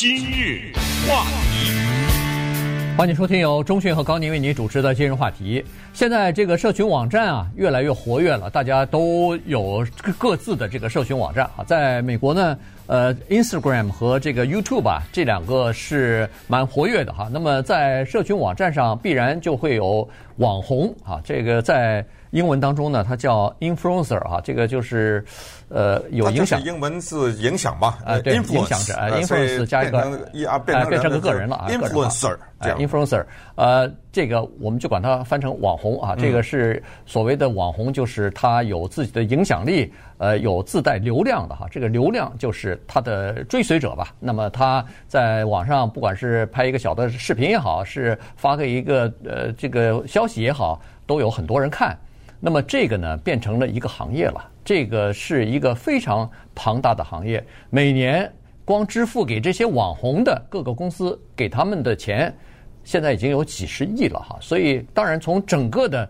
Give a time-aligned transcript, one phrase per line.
[0.00, 0.72] 今日
[1.06, 5.62] 话题，欢迎收听由中讯和高宁为您主持的今日话题。
[5.92, 9.86] 现在这个社群网站啊，越来越活跃了，大家都有
[10.16, 11.62] 各自的这个社群网站啊。
[11.66, 17.28] 在美国呢，呃，Instagram 和这个 YouTube 啊，这两个是蛮活跃的哈。
[17.30, 22.02] 那么在社群网站上，必然就会有网红啊，这个在。
[22.30, 25.24] 英文当中呢，它叫 influencer 啊，这个就是，
[25.68, 26.62] 呃，有影响。
[26.62, 27.98] 英文字影响吧？
[28.04, 29.98] 啊，对，影响者啊，influencer 加一个
[30.48, 33.24] 啊，变成个个人了啊，influencer，啊，influencer，
[33.56, 44.14] 呃，这个我们就管它翻成网红啊，这个是所谓的网红，就是他有自己的影响力，呃，有自带流量的哈，这个流量就是他的追随者吧。
[44.20, 51.98] 那么他在网上不管是拍一个小的视频也好，是发个一个呃这个消息也好，都有很多人看。
[52.40, 54.50] 那么这个呢，变成了一个行业了。
[54.64, 58.30] 这个是一个非常庞大的行业，每年
[58.64, 62.34] 光支付给这些网红的各个公司给他们的钱，
[62.82, 64.38] 现在已经有几十亿了哈。
[64.40, 66.08] 所以，当然从整个的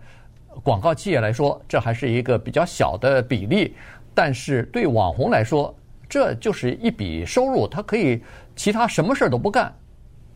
[0.62, 3.74] 广告企业来说，这还是一个比较小的比例。
[4.14, 5.74] 但是对网红来说，
[6.08, 8.22] 这就是一笔收入，他可以
[8.54, 9.72] 其他什么事儿都不干。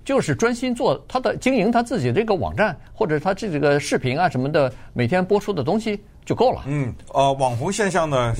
[0.04, 6.62] 就是专心做他的经营，他自己这个网站或者他这个视频啊什么的，每天播出的东西就够了。
[6.66, 8.34] 嗯，呃，网红现象呢，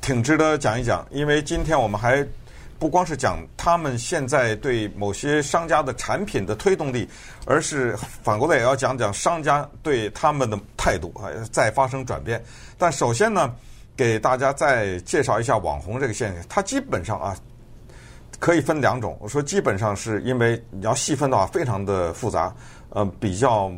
[0.00, 2.26] 挺值得讲一讲，因为今天我们还
[2.80, 7.08] 不光是讲他们现在对某些商家的产品的推动力，
[7.46, 12.42] 而是反过来也要讲讲商家对他们的态度啊在发生转变。
[12.76, 13.54] 但首先呢，
[13.96, 17.36] 给大家再介绍一下网红这个现象，它基本上啊。
[18.38, 22.54] 可以分两种，我说基本上是因为你要细分的话，非常的复杂，
[22.90, 23.70] 呃，比较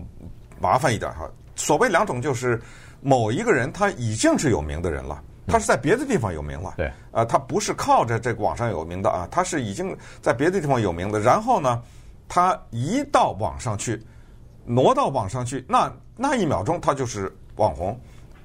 [0.60, 1.28] 麻烦一点哈。
[1.56, 2.60] 所谓两种，就是
[3.00, 11.82] 某一个人他已经是有名的人了，他是在别的地方有名了，对，啊，他不是靠着这个网上有名的啊，他是已经在别的地方有名的，然后呢，
[12.28, 14.02] 他一到网上去，
[14.64, 17.98] 挪到网上去，那那一秒钟他就是网红。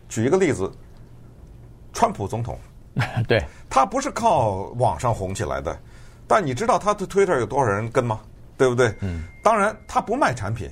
[0.08, 0.71] 举一个例子，
[1.92, 2.58] 川普总统，
[3.27, 5.77] 对，他不是靠网上红起来的。
[6.27, 8.19] 但你知道他的 Twitter 有多少人跟吗？
[8.58, 8.93] 对不对？
[9.02, 9.25] 嗯。
[9.43, 10.69] 当然，他不卖产品。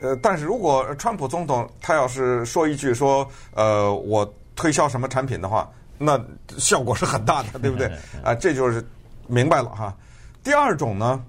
[0.00, 6.20] 呃，但是如果川普总统他要是说一句说，呃，我推销什么产品的话，那
[6.58, 7.90] 效果是很大的， 对不对？
[8.22, 8.84] 啊，这就是
[9.26, 9.94] 明白了哈。
[10.42, 11.22] 第二种呢，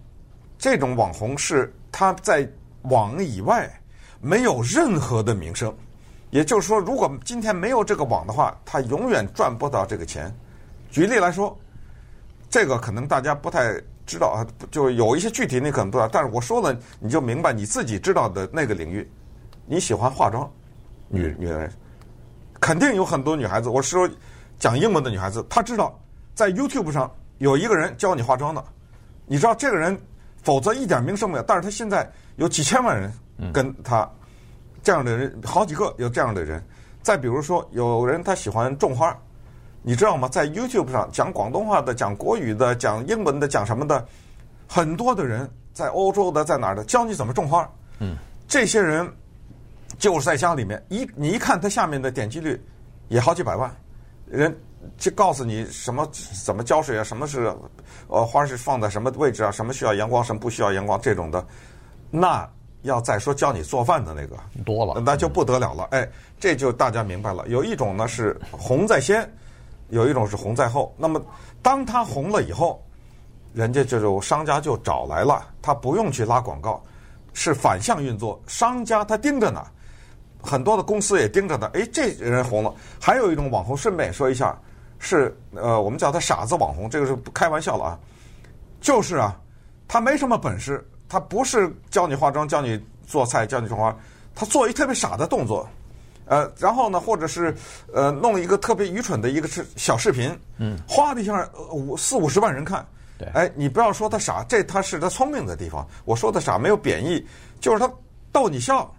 [0.58, 2.48] 这种网红是他在
[2.84, 3.72] 网以外
[4.22, 5.76] 没有任何的名声，
[6.32, 10.34] 也就是说，如果今天没有这个网的话，他永远赚不到这个钱。
[10.92, 11.58] 举例来说。
[12.54, 19.12] 这个可能大家不太知道啊，就有一些具体你可能不知道，但是我说了你就明白，你自己知道的那个领域，
[19.66, 20.48] 你喜欢化妆，
[21.08, 21.68] 女女人，
[22.60, 24.08] 肯定有很多女孩子，我是说
[24.60, 26.00] 讲英文的女孩子，她知道
[26.36, 28.64] 在 YouTube 上有一个人教你化妆的，
[29.26, 30.00] 你知道这个人，
[30.44, 33.12] 否则一点名声没有，但是他现在有几千万人
[33.52, 34.08] 跟他
[34.84, 36.64] 这样的人，好几个有这样的人。
[37.02, 39.20] 再比如说，有人他喜欢种花。
[39.86, 40.30] 你知道吗？
[40.30, 44.04] 在 YouTube 上讲广东话的、讲国语的、讲英文的、讲什么的，
[44.66, 47.70] 很多的人在欧洲的、在哪儿的教你怎么种花。
[48.00, 48.16] 嗯，
[48.48, 49.06] 这些人
[50.00, 52.60] 就是在家里面一你一看他下面的点击率
[53.10, 53.70] 也好几百万
[54.26, 54.58] 人，
[54.98, 56.10] 就告诉你什么
[56.46, 57.54] 怎么浇水啊，什么是
[58.08, 61.46] 呃花是放在什么位置啊，什么需要阳光，什么不需要阳光这种的。
[62.10, 62.50] 那
[62.84, 65.84] 要再说教你做饭的那个多了，那就不得了了。
[65.92, 66.08] 哎，
[66.40, 67.46] 这就大家明白了。
[67.50, 69.30] 有一种呢是红在先。
[69.90, 71.22] 有一种是红在后，那么
[71.62, 72.84] 当他红了以后，
[73.54, 76.84] 人家就商家就找来了，他不用去拉广告，
[77.34, 78.42] 是反向运作。
[78.48, 79.64] 商家他盯着呢，
[80.42, 81.70] 很多的公司也盯着呢。
[81.74, 82.74] 哎，这人红了。
[83.00, 84.58] 还有一种网红，顺便说一下，
[84.98, 88.00] 是呃，我们叫他傻子网红，这个是不开玩笑了啊。
[88.82, 89.40] 就是啊，
[89.88, 93.96] 他没什么本事，他不是教你化妆、教你做菜、教你种花，
[94.34, 95.68] 他做一特别傻的动作。
[96.26, 97.56] 呃，然后呢，或者是
[97.94, 102.86] 呃，弄一个特别愚蠢的一个是小视频，嗯，哗的一下五四五十万人看，
[103.18, 105.88] 对，哎，你不要说他傻，这他是他聪明的地方。
[106.06, 107.26] 我说的傻没有贬义，
[107.60, 107.92] 就是他
[108.32, 108.94] 逗你笑，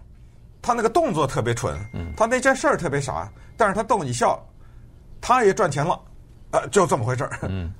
[0.61, 4.39] 他那个动作特别蠢，嗯，他那件事儿特别傻，但是他逗你笑，
[5.19, 5.99] 他也赚钱了，
[6.51, 7.73] 呃，就这么回事儿，嗯。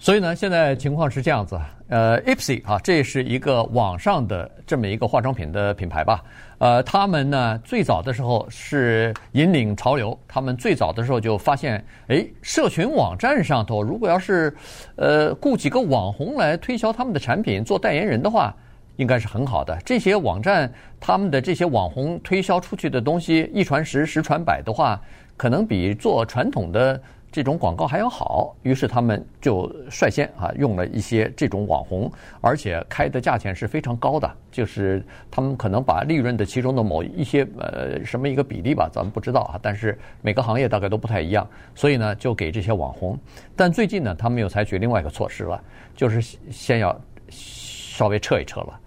[0.00, 1.58] 所以呢，现在情况是这样子，
[1.88, 6.22] 呃，Ipsy 啊，这是一个网上的这么一个化妆品的品牌吧。
[6.58, 14.54] 呃，他们呢最早的时候是引领潮流，他们最早的时候就发现，哎，社群网站上头如果要是
[14.94, 18.54] 呃雇几个网红来推销他们的产品做代言人的话，
[18.96, 19.76] 应该是很好的。
[19.84, 25.00] 这些网站他们的这些网红推销出去的东西一传十，十传百的话，
[25.36, 32.10] 可能比做传统的这种广告还要好，于是他们就率先啊用了一些这种网红，
[32.40, 43.18] 而且开的价钱是非常高的，就是他们可能把利润的其中的某一些呃什么一个比例吧，咱们不知道啊，但是每个行业大概都不太一样，所以呢就给这些网红。
[43.54, 45.62] 但最近呢，他们又采取另外一个措施了，
[45.94, 46.98] 就是先要
[47.28, 48.80] 稍微撤一撤了。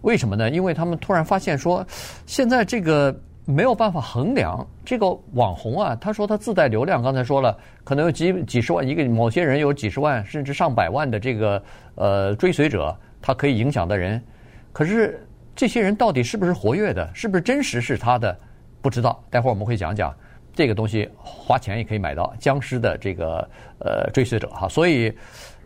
[0.00, 0.48] 为什么呢？
[0.48, 1.86] 因为他们突然发现说，
[2.24, 3.14] 现在这个。
[3.48, 11.62] 没有办法衡量这个网红啊，他说他自带流量，刚才说了，可能有几几十万，一个某些人有几十万甚至上百万的这个
[11.94, 14.20] 呃追随者，他可以影响的人。
[14.72, 18.36] 可是这些人到底是不是活跃的，是不是真实是他的，
[18.82, 19.24] 不知道。
[19.30, 20.12] 待会儿我们会讲讲
[20.52, 23.48] 这个东西，花钱也可以买到僵尸的这个
[23.78, 24.68] 呃追随者哈。
[24.68, 25.16] 所以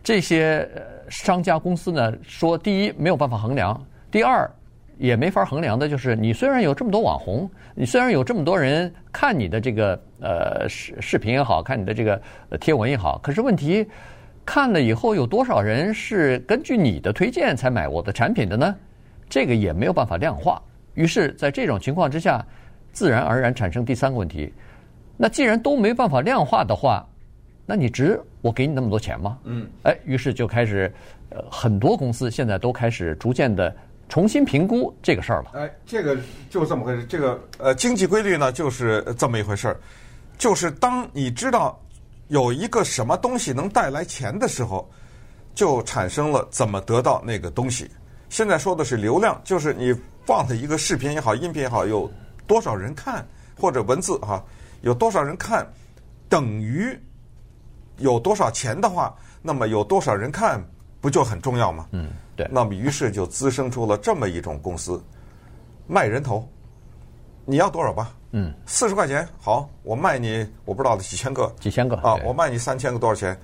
[0.03, 0.69] 这些
[1.09, 4.47] 商家公司呢，说第一没有办法衡量，第二。
[5.01, 12.21] 也没法衡量的，就是你虽然有这么多网红，你虽然有这么多人看你的这个呃视视频也好，看你的这个
[12.59, 13.83] 贴文也好，可是问题
[14.45, 18.75] 看了以后有多少人是根据你的推荐才买我的产品的呢？
[19.27, 20.61] 这个也没有办法量化。
[20.93, 22.45] 于是，在这种情况之下，
[22.91, 24.53] 自然而然产生第三个问题：
[25.17, 27.03] 那既然都没办法量化的话，
[27.65, 29.35] 那你值我给你那么多钱吗？
[29.45, 30.93] 嗯，哎，于是就开始
[31.31, 33.75] 呃很多公司现在都开始逐渐的。
[34.11, 35.51] 重新评估这个事儿了。
[35.53, 36.17] 哎，这个
[36.49, 37.05] 就这么回事。
[37.05, 39.79] 这个呃，经济规律呢，就是这么一回事儿。
[40.37, 41.79] 就是当你知道
[42.27, 44.91] 有一个什么东西能带来钱的时候，
[45.55, 47.89] 就产生了怎么得到那个东西。
[48.27, 52.11] 现在说的是流量，就是你放的一个视频也好，音频也好，有
[52.45, 53.25] 多少人看，
[53.57, 54.43] 或者文字哈，
[54.81, 55.65] 有多少人看，
[56.27, 56.93] 等于
[57.99, 60.61] 有多少钱的话，那么有多少人看，
[60.99, 61.87] 不就很重要吗？
[61.91, 62.09] 嗯。
[62.43, 65.01] 对，那么于是就滋生出了这么一种公司，
[65.87, 66.47] 卖人头，
[67.45, 68.13] 你要多少吧？
[68.31, 73.37] 嗯，四十块钱，好，我卖你，我不知道的几千个，几千个啊，我卖你三千个多少钱？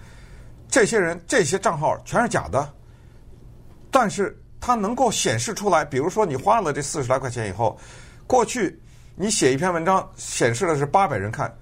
[0.70, 2.74] 这些人这些账号全是假的，
[3.92, 7.78] 但是它能够显示出来，比如说你花了这四十来块钱以后，
[8.26, 8.80] 过去
[9.16, 11.54] 你写一篇文章显示的是八百人看，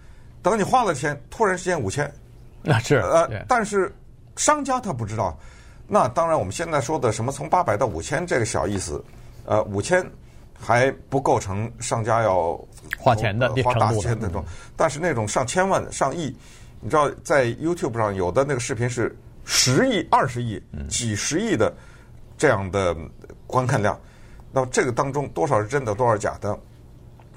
[0.41, 2.11] 等你花了钱，突然之间五千，
[2.61, 3.91] 那是呃，但是
[4.35, 5.37] 商家他不知道。
[5.87, 9.03] 那当然，我们现在说的什么从八百到五千这个小意思，
[9.45, 10.03] 呃，五千
[10.59, 12.59] 还不构成商家要
[12.97, 14.43] 花钱的、花大钱的那种。
[14.75, 16.35] 但是那种上千万、上亿，
[16.81, 20.59] 你知道，在 YouTube 上有的那个视频是十亿、二十亿、
[20.89, 21.71] 几十亿的
[22.35, 22.95] 这样的
[23.45, 23.99] 观看量，
[24.51, 26.57] 那么这个当中多少是真的，多少是假的，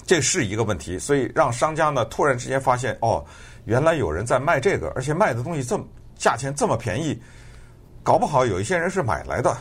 [0.07, 0.99] 这是一个问题。
[0.99, 3.23] 所以让商家呢突然之间发现，哦，
[3.67, 5.85] 原来有人在卖这个，而且卖的东西这么
[6.17, 7.21] 价钱这么便宜。
[8.03, 9.55] 搞不好有一些人是买来的，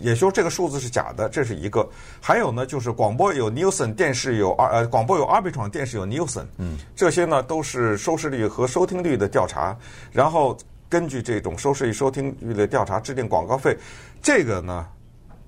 [0.00, 1.88] 也就是这个数字是假的，这是一个。
[2.20, 9.76] 还有呢，就是广播有 Nielsen，电视有二呃，广播有 Arbitron，电视有 Nielsen，嗯，这些呢都是收视率和收听率的调查，
[10.12, 10.56] 然后
[10.88, 13.76] 根据这种收视率、收听率的调查制定广告费，
[14.22, 14.86] 这个呢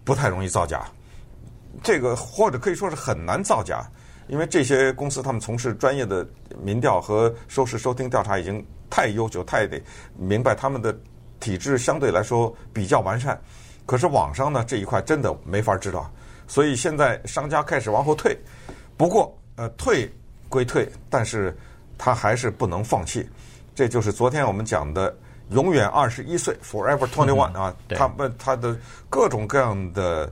[0.03, 0.85] 不太容易造假，
[1.83, 3.87] 这个或者可以说是很难造假，
[4.27, 6.27] 因为这些公司他们从事专业的
[6.61, 9.81] 民调和收视收听调查已经太悠久，太得
[10.17, 10.99] 明白他们的。
[11.41, 13.41] 体制相对来说比较完善，
[13.87, 16.09] 可是网上呢这一块真的没法知道，
[16.47, 18.39] 所以现在商家开始往后退。
[18.97, 20.09] 不过呃退
[20.49, 21.57] 归退，但是
[21.97, 23.29] 他还是不能放弃。
[23.75, 25.17] 这就是昨天我们讲的
[25.51, 28.77] 永远二十一岁 （Forever Twenty One） 啊，他们他的
[29.09, 30.31] 各种各样的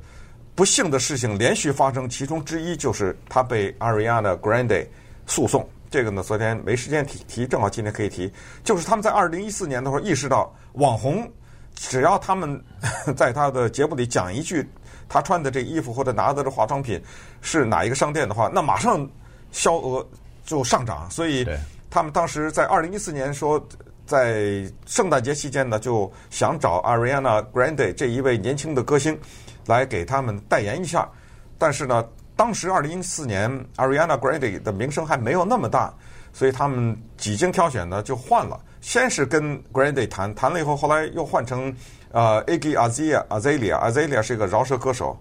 [0.54, 4.87] 不幸的事情连续发生，其中之一就是他被 Ariana Grande
[5.26, 5.66] 诉讼。
[5.90, 8.30] 这个呢，昨天没时间提提，正好今天可以提。
[8.62, 11.26] 就是他们在二零一四年的时候意识到，网红
[11.75, 12.62] 只要他们
[13.16, 14.68] 在他的节目里讲一句
[15.09, 17.02] 他穿的这衣服或者拿的这化妆品
[17.40, 19.09] 是哪一个商店的话，那马上
[19.50, 20.07] 销额
[20.45, 21.11] 就上涨。
[21.11, 21.47] 所以
[21.88, 23.64] 他们当时在二零一四年说，
[24.04, 29.18] 在圣诞节期间呢，就想找 Ariana Grande 这一位年轻的歌星
[29.66, 31.09] 来给他们代言一下。
[31.57, 32.07] 但是呢。
[32.38, 35.92] 当时二零一四年，Ariana Grande 的名声还没有那么大，
[36.33, 38.61] 所以他们几经挑选呢，就换了。
[38.80, 41.75] 先是跟 Grande 谈，谈了以后，后来又换成
[42.12, 45.18] 呃 Iggy Azalea，Azalea 是一个饶舌歌手，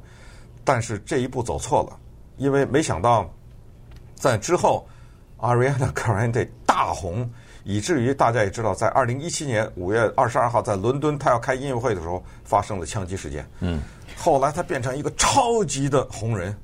[0.64, 1.98] 但是这一步走错了，
[2.38, 3.28] 因为没想到
[4.14, 4.88] 在之后
[5.40, 7.28] ，Ariana Grande 大红，
[7.64, 13.44] 以至于大家也知道，在二零一七年五月二十二号在伦敦他要开音乐会的时候发生了枪击事件。
[13.60, 13.82] 嗯，
[14.16, 16.56] 后来他变成一个超级的红人。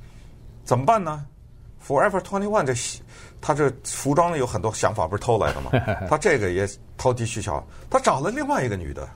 [0.63, 1.25] 怎么办呢
[1.85, 2.73] ？Forever Twenty One 这，
[3.41, 5.71] 他这服装有很多想法，不是偷来的吗？
[6.09, 6.67] 他这个也
[6.97, 9.07] 投机取巧，他找了另外一个女的，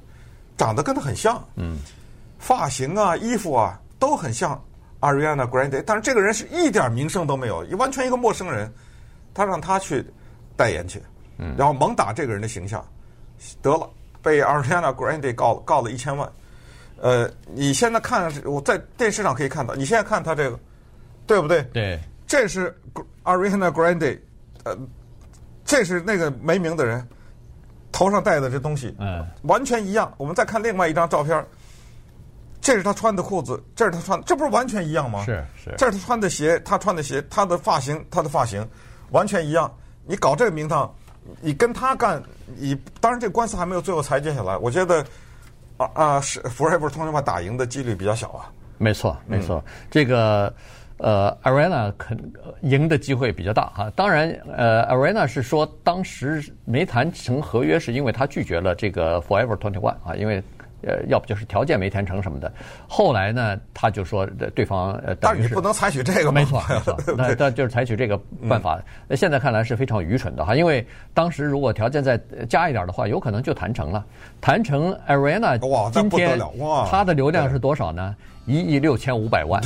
[0.58, 1.78] 长得跟他很像，嗯，
[2.38, 4.62] 发型啊、衣服啊都很像
[5.00, 8.72] Ariana Grande，但是这个人是一点名声都没有，完全一个陌生人，
[9.34, 10.06] 他让他去
[10.56, 11.02] 代言去，
[11.38, 12.86] 嗯，然后猛打这个人的形象，
[13.62, 13.90] 得了，
[14.22, 16.30] 被 Ariana Grande 告告了一千万。
[17.00, 20.60] 呃，你现在看我在电视上可以看到，你现在看他这个，
[21.28, 21.62] 对不对？
[21.74, 22.76] 对，这是
[23.24, 24.20] Ariana Grande，
[24.64, 24.76] 呃，
[25.66, 27.08] 这是那个没名的人
[27.92, 30.12] 头上戴的这东西，嗯，完全一样。
[30.18, 31.46] 我们再看另外一张照片。
[32.60, 35.24] 这是他穿的裤子，这是他穿的，这不是完全一样吗？
[35.24, 38.68] 是是，这是他穿的鞋，他穿的鞋，他的发型，他的发型，
[39.12, 39.72] 完全一样。
[40.06, 40.92] 你搞这个名堂，
[41.40, 42.22] 你跟他干，
[42.58, 44.58] 你当然这个官司还没有最后裁决下来。
[44.58, 45.06] 我觉得
[45.78, 48.52] 啊啊，是 Forever 21打赢的几率比较小啊。
[48.80, 50.54] 没错没错，嗯、这个
[50.98, 52.18] 呃，Arena 肯
[52.62, 53.92] 赢的机会比较大哈。
[53.96, 60.44] 当然呃，Arena 是说当时没谈成合约，是因为他拒绝了这个 Forever Twenty One 啊，因为。
[60.84, 62.52] 呃，要不就是条件没谈成什么的。
[62.88, 68.80] 后来呢，他就说对方呃，但是你不能采取这个，没错，没错， 那那就是采取这个办法。
[69.08, 72.18] 那、嗯、现在看来是非常愚蠢的哈，因为当时如果条件再
[72.48, 74.06] 加一点的话，有可能就谈成了。
[74.40, 75.58] 谈成 Ariana
[75.92, 76.40] 今天
[76.90, 78.16] 他的流量是多少呢？
[78.46, 79.62] 一亿六千五百万，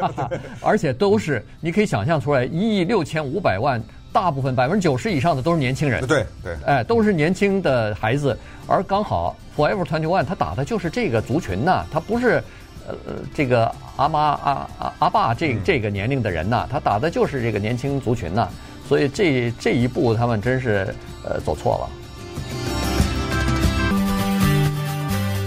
[0.60, 3.82] 而且都是你可以想象出来，一亿六千五百万。
[4.12, 8.36] 大部分百分之九十以上的都是年轻人，对对，哎，都是年轻的孩子，
[8.66, 12.42] 而刚好 Forever Twenty One 他打的就是这个族群呐，他不是
[12.86, 12.94] 呃
[13.34, 18.48] 这个阿妈阿阿阿爸这这个年龄的人呐，他打的就是这个年轻族群呐，
[18.88, 21.88] 所以这这一步他们真是呃走错了。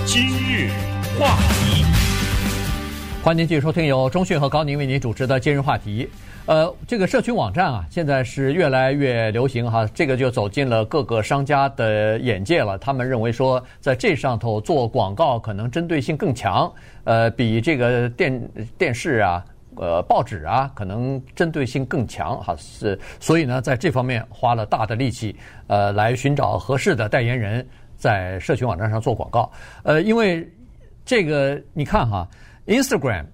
[0.05, 0.69] 今日
[1.17, 1.85] 话题，
[3.23, 6.09] 欢迎继续收听由中讯和高宁为您主持的今日话题。
[6.47, 12.79] 呃，这个社群网站啊，现在是越来越流行哈，这个就走进了各个商家的眼界了。
[12.79, 16.73] 他们认为说，在这上头做广告可能针对性更强，
[17.03, 22.55] 呃，比这个电电视啊、呃报纸啊，可能针对性更强哈。
[22.57, 25.35] 是，所以呢，在这方面花了大的力气，
[25.67, 27.63] 呃，来寻找合适的代言人，
[27.95, 29.51] 在社群网站上做广告。
[29.83, 30.51] 呃，因为
[31.05, 32.27] 这个你看哈
[32.65, 33.25] ，Instagram。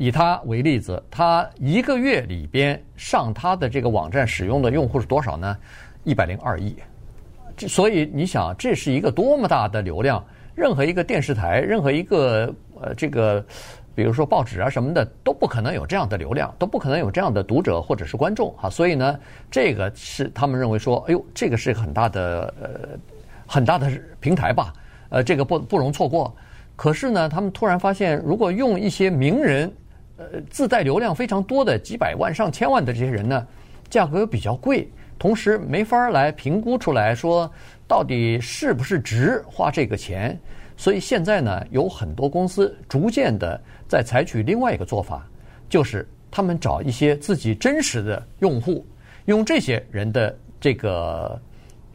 [0.00, 5.58] 以它为例子，它一个月里边上它的这个网站使用的用户是多少呢？
[6.04, 6.76] 一百零二亿。
[7.56, 10.24] 这所以你想，这是一个多么大的流量？
[10.54, 13.44] 任何一个电视台，任何一个呃这个，
[13.96, 18.70] 比如说报纸啊什么的，都不可能有这样的流量，都不可能有这样的读者或者是观众哈。
[18.70, 19.18] 所以呢，
[19.50, 22.96] 这个是他们认为说，哎呦，这个是很大的呃
[23.48, 24.72] 很大的平台吧？
[25.08, 26.32] 呃，这个不不容错过。
[26.78, 29.70] 可是呢，他们突然发现，如果用一些名人。
[30.20, 33.46] 呃，自带流量非常多的几百万、上千万的这些人呢，
[33.88, 37.48] 价格又比较贵，同时没法来评估出来说
[37.86, 40.36] 到底是不是值花这个钱。
[40.76, 45.24] 所以现在呢，有很多公司逐渐的在采取另外一个做法，
[45.68, 48.84] 就是他们找一些自己真实的用户，
[49.26, 51.40] 用这些人的这个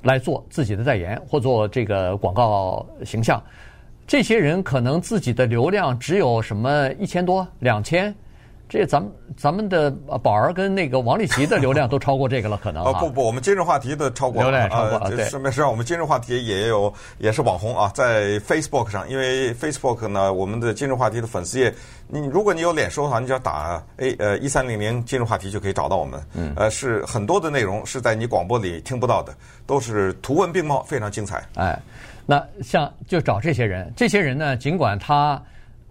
[0.03, 3.43] 来做自己的代言或做这个广告形象。
[4.05, 8.13] 这些人可能自己的流量只有什么一千多、两千，
[8.73, 9.91] 这咱们咱们的
[10.23, 12.91] 宝儿跟那个王丽琦的流量都超过这个了，可能啊？
[12.93, 15.11] 不不，我们今日话题的超过流量超过了。
[15.11, 21.71] 对，顺便说，我们今日话题也有也是网红啊，在 Facebook 上，因为 Facebook 呢，我们的今日话题的粉丝页，
[22.07, 26.19] 你如果你有脸书的话，你只要打 A 呃一三零零今日话题就可以找到我们。
[26.33, 26.51] 嗯。
[26.55, 29.31] 呃，是很多的内容是在你广播里听不到的，
[29.67, 31.43] 都是图文并茂，非常精彩。
[31.57, 31.79] 哎。
[32.25, 35.39] 那像就找这些人，这些人呢，尽管他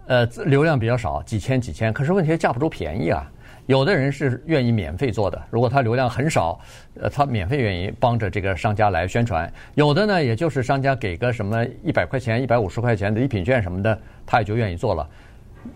[0.07, 3.29] 呃流量比较少，几千几千，可是问题是价不住便宜啊。
[3.67, 6.59] 有的人是愿意免费做的，如果他流量很少，
[6.99, 9.51] 呃，他免费愿意帮着这个商家来宣传。
[9.75, 15.09] 有的呢，也就是商家给个什么一百块钱、一百五十块钱的礼品券什么的，他也就愿意做了。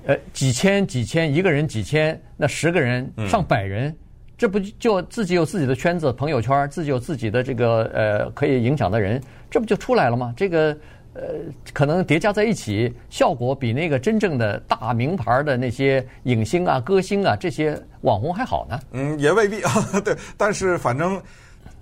[0.05, 3.89] 呃，几千几千，一个人几千，那十个人、上百人。
[3.89, 3.95] 嗯
[4.37, 9.19] 这不就自己有自己的圈子、朋友圈，自己有自己的这个呃可以影响的人，
[9.49, 10.31] 这不就出来了吗？
[10.37, 10.77] 这个
[11.17, 11.39] 呃
[11.73, 18.79] 可能叠加在一起，效果比那个真正的大名牌的那些影星啊、歌星啊这些网红还好呢。
[18.91, 19.71] 嗯，也未必啊。
[20.05, 21.21] 对，但是反正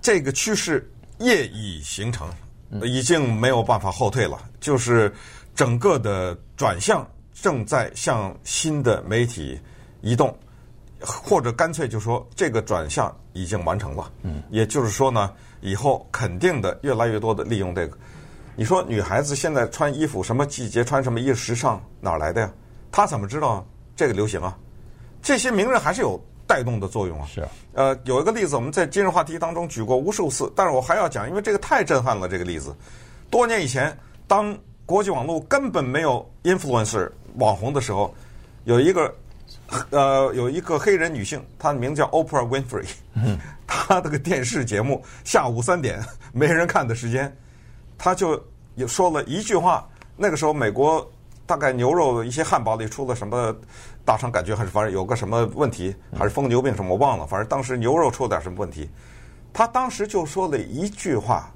[0.00, 2.26] 这个趋势业已形成，
[2.82, 4.38] 已经没有办法后退了。
[4.58, 5.12] 就是
[5.54, 9.60] 整个的转向正在向新的媒体
[10.00, 10.34] 移动。
[10.98, 17.98] 或者干脆就说这个转向已经完成了，嗯，也就是说呢，以后肯定的越来越多的利用这个。
[18.56, 22.50] 你说女孩子现在穿衣服什么季节穿什么衣服时尚哪来的呀？
[22.90, 24.56] 她怎么知道这个流行啊？
[25.22, 27.28] 这些名人还是有带动的作用啊。
[27.32, 32.26] 是啊，呃，有一个例子我们在今日话题当中举过无数次，但是我还要讲，因为这个太震撼了。
[32.26, 32.74] 这个例子，
[33.30, 33.96] 多年以前，
[34.26, 38.14] 当国际网络根本没有 influencer 网红的时候，
[38.64, 39.14] 有一个。
[39.90, 42.86] 呃，有一个黑人女性，她的名字叫 Oprah Winfrey，
[43.66, 46.00] 她他这个电视节目下午三点
[46.32, 47.34] 没人看的时间，
[47.98, 48.42] 他就
[48.74, 49.86] 有说了一句话。
[50.16, 51.06] 那个时候美国
[51.44, 53.54] 大概牛肉一些汉堡里出了什么
[54.04, 58.88] 大肠杆菌，还是反正有个什么问题，还是疯牛病什么我忘了，反正当时牛肉出了点什么问题。
[59.52, 61.52] 他当时就说了一句话，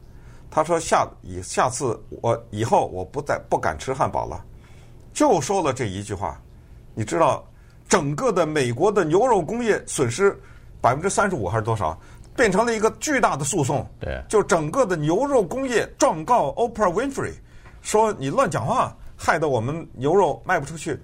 [0.50, 4.44] 他说下以下次我以后我不再不敢吃汉堡了，
[5.12, 6.40] 就说了这一句话。
[6.94, 7.44] 你知道
[7.88, 10.38] 整个的美国的牛肉工业损失
[10.80, 11.98] 百分之三十五还是多少？
[12.40, 13.86] 变成了一个巨大的诉讼。
[14.00, 17.34] 对，就整个的牛肉工业状告 Oprah Winfrey，
[17.82, 20.98] 说你乱讲话，害得我们牛肉卖不出去。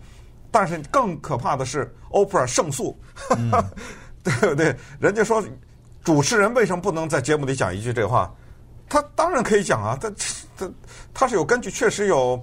[0.51, 2.99] 但是更可怕的是，Oprah 胜诉，
[3.37, 3.51] 嗯、
[4.25, 4.75] 对不对？
[4.99, 5.45] 人家说
[6.03, 8.33] 主持人为什么不能在节目里讲一句这话？
[8.89, 10.11] 他当然可以讲啊，他
[10.57, 10.71] 他
[11.13, 12.43] 他是有根据，确实有。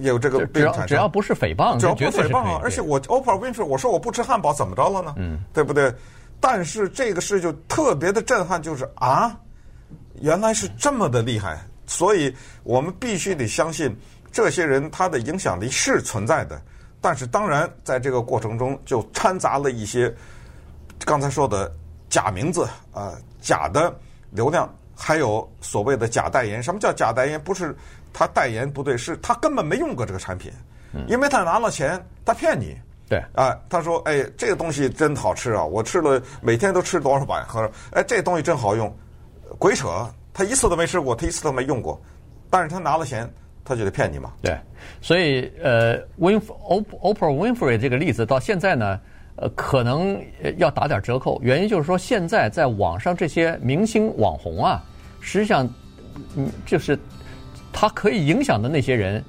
[0.00, 2.60] 有这个只要只要不是诽谤，只要不是诽谤啊！
[2.62, 5.14] 而且我 Oprah Winfrey 我说我不吃汉堡怎么着了呢？
[5.16, 5.92] 嗯，对不对？
[6.40, 9.38] 但是这个事就特别的震撼，就是啊，
[10.20, 13.94] 原来是这么的厉害，所以我们必须得相信
[14.32, 16.60] 这些人他的影响力是存在的。
[17.00, 20.14] 但是当然在这个过程中就掺杂了一些
[21.04, 21.72] 刚才说的
[22.08, 23.94] 假名字啊、呃、假的
[24.30, 26.62] 流量，还有所谓的假代言。
[26.62, 27.40] 什么叫假代言？
[27.42, 27.76] 不是。
[28.12, 30.50] 他代言不对，是他根本没用过这个产品，
[31.06, 32.76] 因为他拿了钱，他骗你。
[33.10, 35.62] 对啊，他说：“哎，这个东西真好吃啊！
[35.62, 37.44] 我吃了，每天都吃多少碗？
[37.44, 38.90] 喝，哎，这东西真好用。”
[39.58, 40.08] 鬼扯！
[40.32, 42.00] 他一次都没吃过，他一次都没用过，
[42.48, 43.28] 但是他拿了钱，
[43.64, 44.32] 他就得骗你嘛。
[44.40, 44.56] 对，
[45.02, 49.00] 所以呃，Win Oprah Winfrey 这个例子到现在呢，
[49.34, 50.18] 呃，可能
[50.56, 51.40] 要打点折扣。
[51.42, 54.82] 原因就是说，现在在网上这些明星网红啊，
[55.20, 55.68] 实际上
[56.36, 56.98] 嗯，就是。
[57.72, 59.24] 他可以影响的那些人，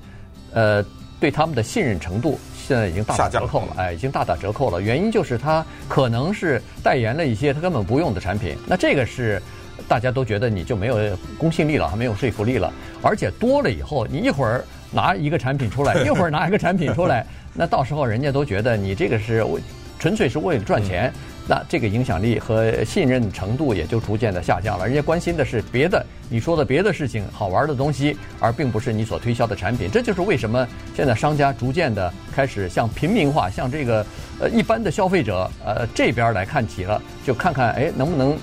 [0.52, 0.84] 呃，
[1.20, 2.40] 对他们的信任程度
[2.72, 4.82] 现在已经大打折扣了，哎，已经大打折扣了。
[4.82, 9.42] 原因就是他可能是代言了一些他根本不用的产品，那这个是
[9.90, 10.96] 大家都觉得你就没有
[11.38, 12.72] 公信力了，还没有说服力了。
[13.02, 19.60] 而且多了以后，你一会儿拿一个产品出来， 一会儿拿一个产品出来，那到时候人家都觉得你这个是为
[20.00, 21.12] 纯粹是为了赚钱。
[21.52, 24.86] 那这个影响力和信任程度也就逐渐的下降了。
[24.86, 29.92] 人家关心的是别的，你说的别的事情、好玩的东西，而并不是你所推销的产品。
[29.92, 34.06] 这就是为什么现在商家逐渐的开始向平民化、向这个
[34.40, 38.38] 呃一般的消费者呃这边来看齐了，就看看哎能不能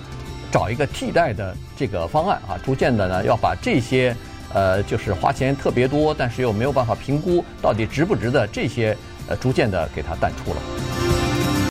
[0.53, 2.61] 找一个替代的这个方案啊。
[2.63, 4.15] 逐渐的呢要把这些
[4.53, 8.95] 呃就是花钱特别多，但是又没有办法评估到底值不值的这些
[9.29, 11.08] 呃逐渐的给它淡出了。